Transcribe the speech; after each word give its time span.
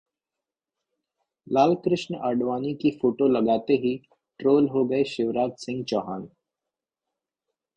लाल 1.47 1.73
कृष्ण 1.75 2.15
आडवाणी 2.21 2.73
की 2.73 2.91
फोटो 2.91 3.27
लगाते 3.27 3.73
ही 3.73 3.95
ट्रोल 4.39 4.67
हो 4.67 4.85
गए 4.85 5.03
शिवराज 5.03 5.51
सिंह 5.57 5.83
चौहान 5.83 6.27